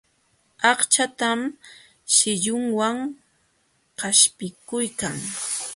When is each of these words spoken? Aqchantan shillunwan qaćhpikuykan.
Aqchantan 0.69 1.39
shillunwan 2.13 2.97
qaćhpikuykan. 3.99 5.17